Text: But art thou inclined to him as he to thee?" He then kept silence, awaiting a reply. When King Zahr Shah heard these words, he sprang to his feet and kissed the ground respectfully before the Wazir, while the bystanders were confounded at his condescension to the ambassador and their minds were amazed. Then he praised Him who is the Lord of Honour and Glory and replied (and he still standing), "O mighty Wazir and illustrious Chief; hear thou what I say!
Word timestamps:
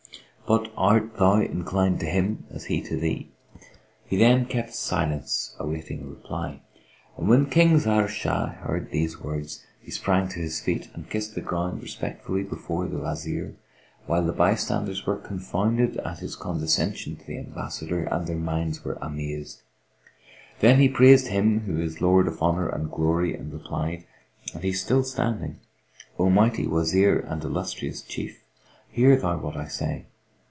But 0.47 0.69
art 0.75 1.15
thou 1.17 1.35
inclined 1.39 2.01
to 2.01 2.05
him 2.05 2.45
as 2.51 2.65
he 2.65 2.81
to 2.81 2.97
thee?" 2.99 3.31
He 4.03 4.17
then 4.17 4.45
kept 4.47 4.73
silence, 4.75 5.55
awaiting 5.57 6.01
a 6.01 6.05
reply. 6.07 6.59
When 7.15 7.45
King 7.45 7.79
Zahr 7.79 8.09
Shah 8.09 8.47
heard 8.47 8.91
these 8.91 9.17
words, 9.21 9.65
he 9.81 9.91
sprang 9.91 10.27
to 10.27 10.39
his 10.41 10.59
feet 10.59 10.89
and 10.93 11.09
kissed 11.09 11.35
the 11.35 11.39
ground 11.41 11.81
respectfully 11.81 12.43
before 12.43 12.85
the 12.89 12.97
Wazir, 12.97 13.55
while 14.07 14.25
the 14.25 14.33
bystanders 14.33 15.05
were 15.07 15.15
confounded 15.15 15.95
at 16.01 16.19
his 16.19 16.35
condescension 16.35 17.15
to 17.15 17.25
the 17.25 17.37
ambassador 17.37 18.03
and 18.03 18.27
their 18.27 18.35
minds 18.35 18.83
were 18.83 18.97
amazed. 19.01 19.61
Then 20.59 20.79
he 20.81 20.89
praised 20.89 21.27
Him 21.27 21.61
who 21.61 21.79
is 21.79 21.97
the 21.99 22.05
Lord 22.05 22.27
of 22.27 22.41
Honour 22.41 22.67
and 22.67 22.91
Glory 22.91 23.33
and 23.33 23.53
replied 23.53 24.03
(and 24.53 24.65
he 24.65 24.73
still 24.73 25.05
standing), 25.05 25.61
"O 26.19 26.29
mighty 26.29 26.67
Wazir 26.67 27.19
and 27.19 27.41
illustrious 27.41 28.01
Chief; 28.01 28.43
hear 28.89 29.15
thou 29.15 29.37
what 29.37 29.55
I 29.55 29.69
say! 29.69 30.07